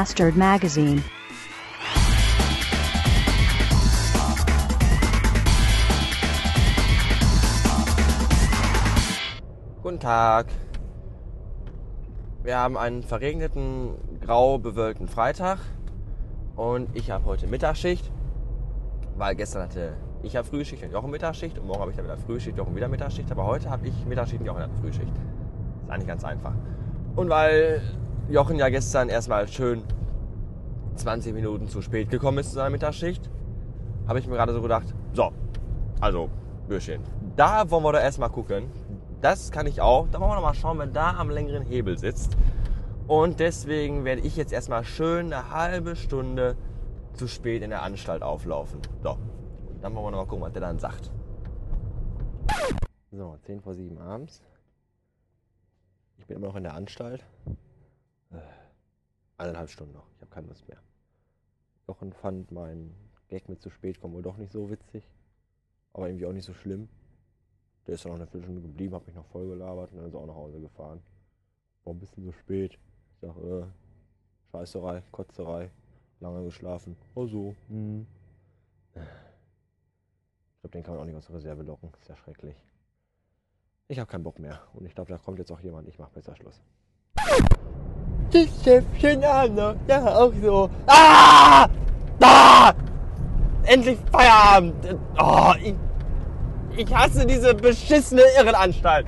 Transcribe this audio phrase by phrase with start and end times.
[0.00, 1.02] Bastard Magazine.
[9.82, 10.46] Guten Tag.
[12.42, 13.90] Wir haben einen verregneten,
[14.22, 15.58] grau bewölkten Freitag
[16.56, 18.10] und ich habe heute Mittagsschicht,
[19.18, 19.92] weil gestern hatte
[20.22, 22.88] ich habe Frühschicht und Jochen Mittagsschicht und morgen habe ich dann wieder Frühschicht, Jochen wieder
[22.88, 25.12] Mittagsschicht, aber heute habe ich Mittagsschicht und Jochen hat Frühschicht.
[25.82, 26.54] Ist eigentlich ganz einfach.
[27.16, 27.82] Und weil
[28.30, 29.82] Jochen ja gestern erstmal schön
[30.94, 33.28] 20 Minuten zu spät gekommen ist zu seiner Mittagsschicht,
[34.06, 35.32] habe ich mir gerade so gedacht, so,
[36.00, 36.30] also,
[36.68, 37.02] Bürschchen,
[37.34, 38.70] da wollen wir doch erstmal gucken.
[39.20, 40.06] Das kann ich auch.
[40.12, 42.36] Da wollen wir noch mal schauen, wer da am längeren Hebel sitzt.
[43.08, 46.56] Und deswegen werde ich jetzt erstmal schön eine halbe Stunde
[47.14, 48.80] zu spät in der Anstalt auflaufen.
[49.02, 49.18] So,
[49.82, 51.10] dann wollen wir noch mal gucken, was der dann sagt.
[53.10, 54.40] So, 10 vor 7 abends.
[56.18, 57.24] Ich bin immer noch in der Anstalt.
[59.40, 60.06] Eineinhalb Stunden noch.
[60.16, 60.78] Ich habe keine Lust mehr.
[61.88, 62.94] Jochen fand mein
[63.28, 65.10] Gag mit zu spät kommen wohl doch nicht so witzig.
[65.92, 66.88] Aber irgendwie auch nicht so schlimm.
[67.86, 70.14] Der ist dann noch eine Viertelstunde geblieben, hat mich noch voll gelabert und dann ist
[70.14, 71.02] er auch nach Hause gefahren.
[71.84, 72.78] War ein bisschen so spät.
[73.14, 73.64] Ich sag, äh,
[74.52, 75.70] Scheißerei, Kotzerei,
[76.20, 76.96] lange geschlafen.
[77.14, 77.54] Oh so.
[77.68, 78.06] Hm.
[78.94, 81.90] Ich glaube, den kann man auch nicht aus der Reserve locken.
[81.98, 82.56] Ist ja schrecklich.
[83.88, 84.60] Ich habe keinen Bock mehr.
[84.74, 85.88] Und ich glaube, da kommt jetzt auch jemand.
[85.88, 86.60] Ich mache besser Schluss.
[88.32, 89.74] Das Schäfchen Anna.
[89.88, 90.70] Ja, auch so.
[90.86, 91.66] Ah!
[92.18, 92.72] Da!
[93.64, 94.98] Endlich Feierabend.
[95.18, 95.74] Oh, ich,
[96.76, 99.06] ich hasse diese beschissene Irrenanstalt.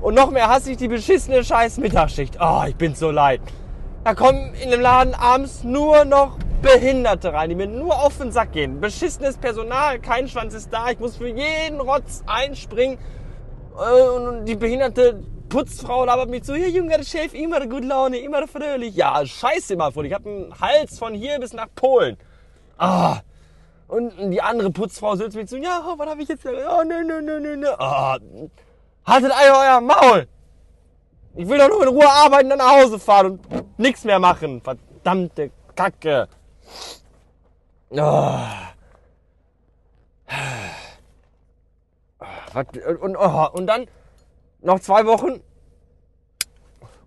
[0.00, 2.38] Und noch mehr hasse ich die beschissene scheiß Mittagsschicht.
[2.40, 3.40] Oh, ich bin so leid.
[4.04, 8.32] Da kommen in dem Laden abends nur noch Behinderte rein, die mir nur auf den
[8.32, 8.80] Sack gehen.
[8.80, 10.90] Beschissenes Personal, kein Schwanz ist da.
[10.90, 12.98] Ich muss für jeden Rotz einspringen.
[13.78, 15.22] Äh, Und die behinderte
[15.54, 18.96] Putzfrau labert mich zu, hier Junge, der Chef, immer gute Laune, immer fröhlich.
[18.96, 20.06] Ja, scheiße immer voll.
[20.06, 22.18] Ich habe einen Hals von hier bis nach Polen.
[22.76, 23.20] Ah.
[23.86, 26.44] Und die andere Putzfrau sitzt mir zu, ja, was habe ich jetzt?
[26.44, 27.68] Oh, nö, nö, nö, nö, nö.
[27.78, 28.18] Ah.
[29.06, 30.26] Haltet einfach euer Maul.
[31.36, 34.60] Ich will doch nur in Ruhe arbeiten und nach Hause fahren und nichts mehr machen.
[34.60, 36.26] Verdammte Kacke.
[37.96, 38.72] Ah.
[42.52, 42.66] Was,
[43.00, 43.86] und, oh, und dann
[44.64, 45.40] noch zwei Wochen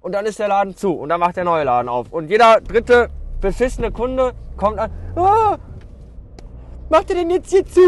[0.00, 2.06] und dann ist der Laden zu und dann macht der neue Laden auf.
[2.10, 3.08] Und jeder dritte
[3.40, 4.90] beschissene Kunde kommt an.
[5.16, 5.56] Oh,
[6.90, 7.80] macht ihr denn jetzt hier zu?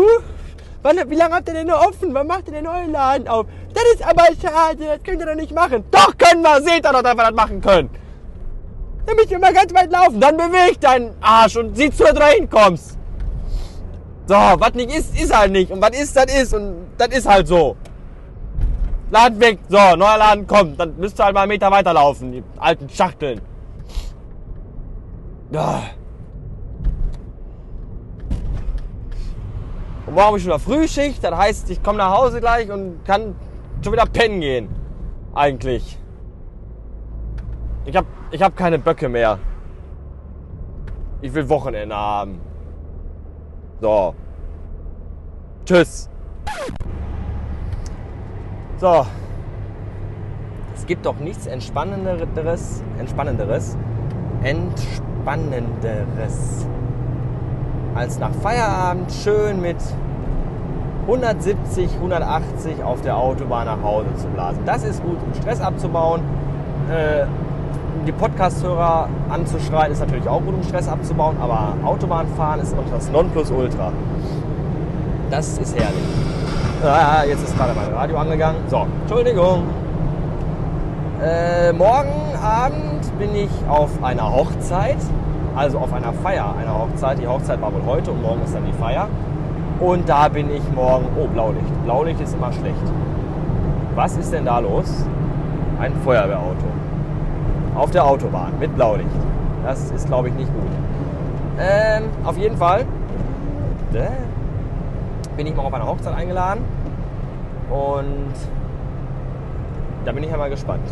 [0.82, 2.14] Wann, wie lange habt ihr denn noch offen?
[2.14, 3.46] Wann macht ihr den neuen Laden auf?
[3.74, 5.84] Das ist aber schade, das könnt ihr doch nicht machen.
[5.90, 7.90] Doch können wir, seht ihr doch, dass wir das machen können.
[9.06, 12.12] Dann müsst ihr mal ganz weit laufen, dann bewegt deinen Arsch und sieh zu, dass
[12.12, 12.98] du da hinkommst.
[14.26, 15.70] So, was nicht ist, ist halt nicht.
[15.70, 16.52] Und was ist, das ist.
[16.52, 17.76] Und das ist halt so.
[19.10, 19.58] Laden weg.
[19.68, 20.78] So, neuer Laden kommt.
[20.78, 22.32] Dann müsst ihr halt mal einen Meter weiterlaufen.
[22.32, 23.40] Die alten Schachteln.
[25.50, 25.82] Ja.
[30.06, 31.24] Und morgen habe ich schon wieder Frühschicht.
[31.24, 33.34] Das heißt, ich komme nach Hause gleich und kann
[33.82, 34.68] schon wieder pennen gehen.
[35.34, 35.98] Eigentlich.
[37.84, 39.38] Ich habe ich hab keine Böcke mehr.
[41.22, 42.40] Ich will Wochenende haben.
[43.80, 44.14] So.
[45.64, 46.10] Tschüss.
[48.80, 49.06] So.
[50.76, 53.76] Es gibt doch nichts Entspannenderes, Entspannenderes,
[54.44, 56.64] Entspannenderes,
[57.96, 59.78] als nach Feierabend schön mit
[61.02, 64.60] 170, 180 auf der Autobahn nach Hause zu blasen.
[64.64, 66.20] Das ist gut, um Stress abzubauen.
[66.88, 67.24] Äh,
[68.06, 73.10] die Podcast-Hörer anzuschreien ist natürlich auch gut, um Stress abzubauen, aber Autobahnfahren ist noch das
[73.10, 73.92] Nonplusultra.
[75.30, 76.27] Das ist herrlich.
[76.84, 78.60] Ah, jetzt ist gerade mein Radio angegangen.
[78.68, 79.64] So, Entschuldigung.
[81.20, 84.98] Äh, morgen Abend bin ich auf einer Hochzeit,
[85.56, 87.18] also auf einer Feier einer Hochzeit.
[87.18, 89.08] Die Hochzeit war wohl heute und morgen ist dann die Feier.
[89.80, 91.06] Und da bin ich morgen.
[91.20, 91.84] Oh, Blaulicht.
[91.84, 92.76] Blaulicht ist immer schlecht.
[93.96, 95.04] Was ist denn da los?
[95.80, 96.64] Ein Feuerwehrauto.
[97.74, 99.08] Auf der Autobahn mit Blaulicht.
[99.64, 100.70] Das ist, glaube ich, nicht gut.
[101.58, 102.82] Ähm, auf jeden Fall
[103.94, 104.06] äh,
[105.38, 106.64] bin ich mal auf eine Hochzeit eingeladen.
[107.70, 108.34] Und
[110.04, 110.84] da bin ich ja mal gespannt.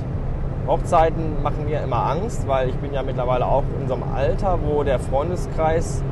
[0.68, 4.58] Hochzeiten machen mir immer Angst, weil ich bin ja mittlerweile auch in so einem Alter,
[4.64, 6.02] wo der Freundeskreis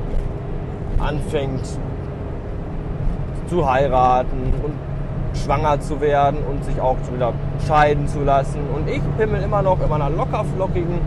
[0.99, 1.79] anfängt
[3.47, 7.33] zu heiraten und schwanger zu werden und sich auch wieder
[7.67, 8.61] scheiden zu lassen.
[8.75, 10.99] Und ich pimmel immer noch in meiner lockerflockigen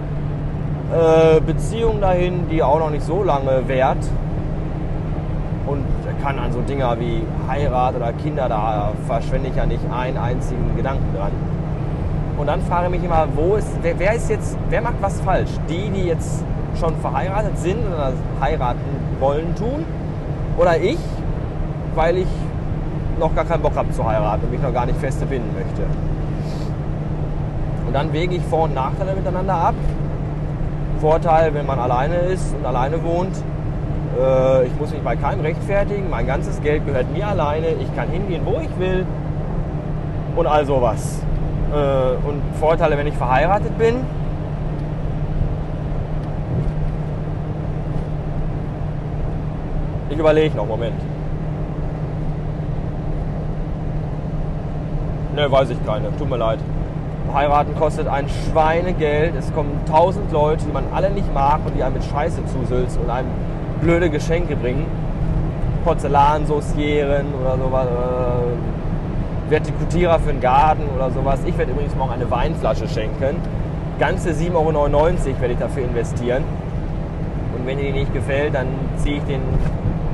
[0.93, 3.97] äh, Beziehung dahin, die auch noch nicht so lange währt.
[5.67, 5.83] Und
[6.23, 10.75] kann an so Dinger wie Heirat oder Kinder, da verschwende ich ja nicht einen einzigen
[10.75, 11.31] Gedanken dran.
[12.37, 15.19] Und dann frage ich mich immer, wo ist, wer, wer ist jetzt, wer macht was
[15.21, 15.51] falsch?
[15.69, 16.43] Die, die jetzt
[16.79, 18.79] schon verheiratet sind oder heiraten
[19.19, 19.85] wollen tun.
[20.57, 20.99] Oder ich,
[21.95, 22.27] weil ich
[23.19, 25.83] noch gar keinen Bock habe zu heiraten und mich noch gar nicht feste binden möchte.
[27.87, 29.75] Und dann wege ich Vor- und Nachteile miteinander ab.
[30.99, 33.35] Vorteil, wenn man alleine ist und alleine wohnt,
[34.65, 38.41] ich muss mich bei keinem rechtfertigen, mein ganzes Geld gehört mir alleine, ich kann hingehen,
[38.45, 39.05] wo ich will
[40.35, 41.21] und all sowas.
[41.71, 43.95] Äh, und Vorteile, wenn ich verheiratet bin,
[50.09, 50.99] ich überlege noch, Moment.
[55.35, 56.59] Ne, weiß ich keine, tut mir leid.
[57.33, 59.35] Heiraten kostet ein Schweinegeld.
[59.37, 63.01] Es kommen tausend Leute, die man alle nicht mag und die einem mit Scheiße zusülzen
[63.01, 63.27] und einem
[63.81, 64.85] blöde Geschenke bringen.
[65.83, 67.87] Porzellansaucieren oder sowas.
[67.87, 71.39] Äh, Vertikutierer für den Garten oder sowas.
[71.45, 73.37] Ich werde übrigens morgen eine Weinflasche schenken.
[73.97, 76.43] Ganze 7,99 Euro werde ich dafür investieren.
[77.57, 79.41] Und wenn ihr die nicht gefällt, dann ziehe ich den,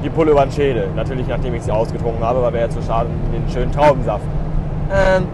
[0.03, 0.89] die Pulle über den Schädel.
[0.95, 4.23] Natürlich, nachdem ich sie ausgetrunken habe, weil wäre ja zu schade den schönen Traubensaft.
[4.91, 5.25] Ähm,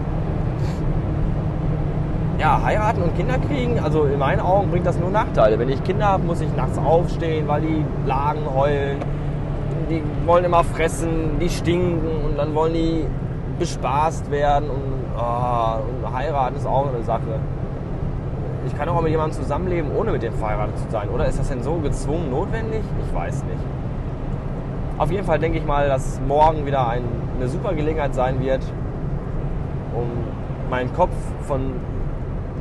[2.40, 5.58] ja, heiraten und Kinder kriegen, also in meinen Augen bringt das nur Nachteile.
[5.58, 8.98] Wenn ich Kinder habe, muss ich nachts aufstehen, weil die Lagen heulen.
[9.90, 13.04] Die wollen immer fressen, die stinken und dann wollen die
[13.58, 14.82] bespaßt werden und,
[15.18, 17.40] oh, und heiraten ist auch eine Sache.
[18.66, 21.10] Ich kann auch mit jemandem zusammenleben, ohne mit dem verheiratet zu sein.
[21.10, 22.82] Oder ist das denn so gezwungen notwendig?
[23.06, 23.60] Ich weiß nicht.
[24.96, 27.02] Auf jeden Fall denke ich mal, dass morgen wieder ein,
[27.36, 28.62] eine super Gelegenheit sein wird,
[29.94, 30.06] um
[30.70, 31.14] meinen Kopf
[31.46, 31.72] von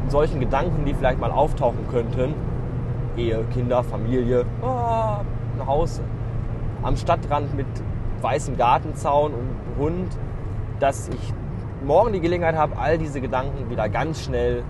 [0.07, 2.33] solchen Gedanken, die vielleicht mal auftauchen könnten,
[3.17, 6.01] Ehe, Kinder, Familie, oh, ein Haus
[6.83, 7.67] am Stadtrand mit
[8.21, 10.17] weißem Gartenzaun und Hund,
[10.79, 11.33] dass ich
[11.83, 14.63] morgen die Gelegenheit habe, all diese Gedanken wieder ganz schnell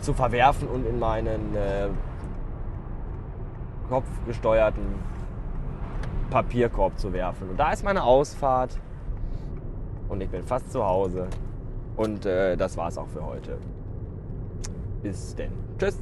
[0.00, 1.88] zu verwerfen und in meinen äh,
[3.88, 4.84] kopfgesteuerten
[6.30, 7.50] Papierkorb zu werfen.
[7.50, 8.78] Und da ist meine Ausfahrt
[10.08, 11.28] und ich bin fast zu Hause.
[11.96, 13.58] Und äh, das war's auch für heute.
[15.02, 15.52] bis denn.
[15.78, 15.98] Tschüss.